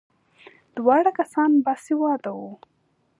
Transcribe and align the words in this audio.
دواړه 0.77 1.11
کسان 1.19 1.51
باسواده 1.65 2.31
وو. 2.39 2.51